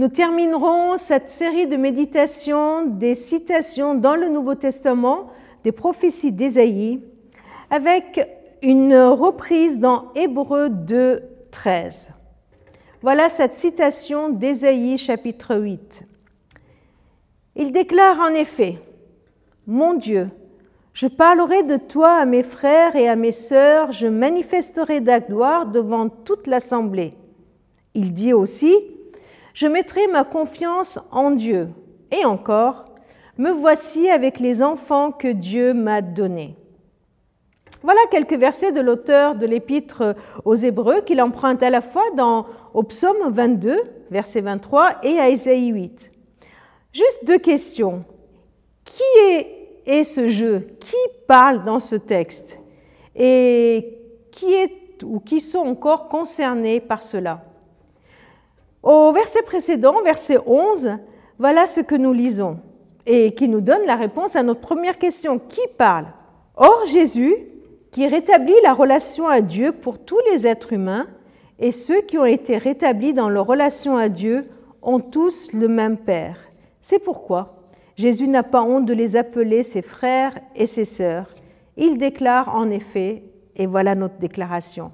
[0.00, 5.26] nous terminerons cette série de méditations des citations dans le Nouveau Testament
[5.62, 7.00] des prophéties d'Ésaïe
[7.68, 8.18] avec
[8.62, 12.12] une reprise dans Hébreu 2, 13.
[13.02, 16.02] Voilà cette citation d'Ésaïe chapitre 8.
[17.56, 18.78] Il déclare en effet,
[19.66, 20.30] Mon Dieu,
[20.94, 25.66] je parlerai de toi à mes frères et à mes sœurs, je manifesterai ta gloire
[25.66, 27.12] devant toute l'assemblée.
[27.92, 28.74] Il dit aussi,
[29.54, 31.68] Je mettrai ma confiance en Dieu.
[32.10, 32.90] Et encore,
[33.40, 36.56] Me voici avec les enfants que Dieu m'a donnés.
[37.82, 42.44] Voilà quelques versets de l'auteur de l'épître aux Hébreux qu'il emprunte à la fois dans,
[42.74, 46.12] au psaume 22, verset 23, et à Ésaïe 8.
[46.92, 48.04] Juste deux questions.
[48.84, 49.46] Qui est,
[49.86, 50.76] est ce jeu?
[50.78, 50.96] Qui
[51.26, 52.58] parle dans ce texte?
[53.16, 54.00] Et
[54.32, 57.42] qui est ou qui sont encore concernés par cela?
[58.92, 60.96] Au verset précédent, verset 11,
[61.38, 62.58] voilà ce que nous lisons
[63.06, 65.38] et qui nous donne la réponse à notre première question.
[65.38, 66.06] Qui parle?
[66.56, 67.36] Or Jésus,
[67.92, 71.06] qui rétablit la relation à Dieu pour tous les êtres humains,
[71.60, 74.48] et ceux qui ont été rétablis dans leur relation à Dieu
[74.82, 76.40] ont tous le même Père.
[76.82, 77.62] C'est pourquoi
[77.94, 81.32] Jésus n'a pas honte de les appeler ses frères et ses sœurs.
[81.76, 83.22] Il déclare en effet,
[83.54, 84.90] et voilà notre déclaration.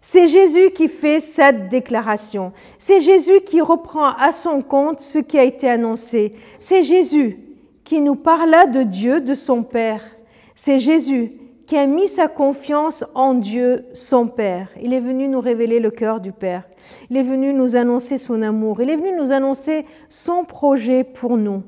[0.00, 2.52] C'est Jésus qui fait cette déclaration.
[2.78, 6.34] C'est Jésus qui reprend à son compte ce qui a été annoncé.
[6.60, 7.38] C'est Jésus
[7.84, 10.02] qui nous parla de Dieu, de son Père.
[10.54, 11.32] C'est Jésus
[11.66, 14.68] qui a mis sa confiance en Dieu, son Père.
[14.80, 16.62] Il est venu nous révéler le cœur du Père.
[17.10, 18.80] Il est venu nous annoncer son amour.
[18.80, 21.62] Il est venu nous annoncer son projet pour nous.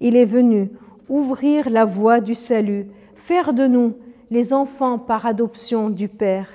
[0.00, 0.70] Il est venu
[1.08, 3.94] ouvrir la voie du salut, faire de nous
[4.30, 6.48] les enfants par adoption du Père.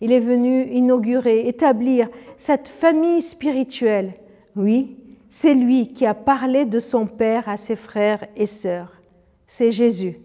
[0.00, 4.14] Il est venu inaugurer, établir cette famille spirituelle.
[4.54, 4.96] Oui,
[5.30, 8.92] c'est lui qui a parlé de son Père à ses frères et sœurs.
[9.46, 10.18] C'est Jésus.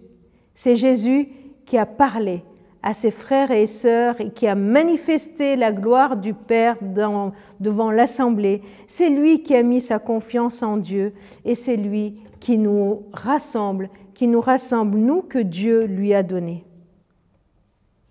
[0.55, 1.29] C'est Jésus
[1.65, 2.43] qui a parlé
[2.83, 8.61] à ses frères et sœurs et qui a manifesté la gloire du Père devant l'assemblée.
[8.87, 11.13] C'est lui qui a mis sa confiance en Dieu
[11.45, 16.65] et c'est lui qui nous rassemble, qui nous rassemble, nous que Dieu lui a donné.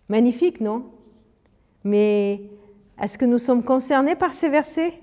[0.08, 0.84] Magnifique, non?
[1.84, 2.42] Mais
[3.00, 4.94] est-ce que nous sommes concernés par ces versets?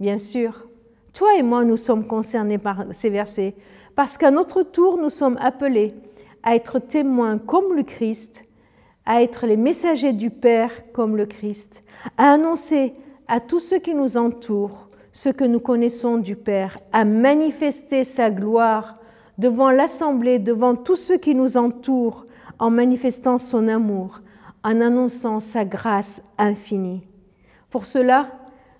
[0.00, 0.66] Bien sûr.
[1.12, 3.54] Toi et moi, nous sommes concernés par ces versets
[3.94, 5.94] parce qu'à notre tour, nous sommes appelés
[6.42, 8.44] à être témoins comme le Christ,
[9.04, 11.82] à être les messagers du Père comme le Christ,
[12.16, 12.94] à annoncer
[13.26, 18.30] à tous ceux qui nous entourent ce que nous connaissons du Père, à manifester sa
[18.30, 18.98] gloire
[19.36, 22.26] devant l'assemblée, devant tous ceux qui nous entourent,
[22.60, 24.20] en manifestant son amour,
[24.64, 27.02] en annonçant sa grâce infinie.
[27.70, 28.28] Pour cela,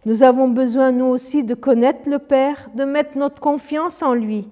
[0.06, 4.48] nous avons besoin, nous aussi, de connaître le Père, de mettre notre confiance en lui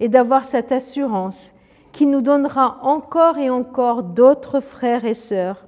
[0.00, 1.52] et d'avoir cette assurance
[1.92, 5.66] qui nous donnera encore et encore d'autres frères et sœurs,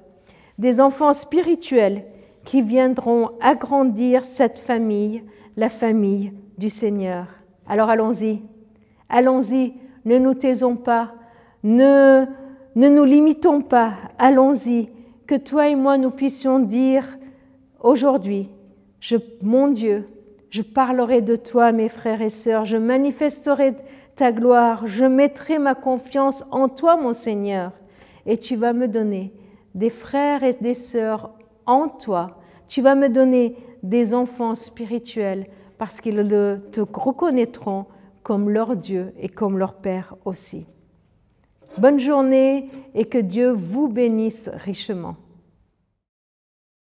[0.57, 2.03] des enfants spirituels
[2.43, 5.23] qui viendront agrandir cette famille,
[5.55, 7.27] la famille du Seigneur.
[7.67, 8.41] Alors allons-y,
[9.09, 9.73] allons-y,
[10.05, 11.13] ne nous taisons pas,
[11.63, 12.25] ne,
[12.75, 14.89] ne nous limitons pas, allons-y,
[15.27, 17.05] que toi et moi nous puissions dire
[17.81, 18.49] aujourd'hui,
[18.99, 20.07] je, mon Dieu,
[20.49, 23.75] je parlerai de toi, mes frères et sœurs, je manifesterai
[24.15, 27.71] ta gloire, je mettrai ma confiance en toi, mon Seigneur,
[28.25, 29.33] et tu vas me donner
[29.75, 31.31] des frères et des sœurs
[31.65, 32.39] en toi.
[32.67, 36.27] Tu vas me donner des enfants spirituels parce qu'ils
[36.71, 37.85] te reconnaîtront
[38.23, 40.65] comme leur Dieu et comme leur Père aussi.
[41.77, 45.15] Bonne journée et que Dieu vous bénisse richement.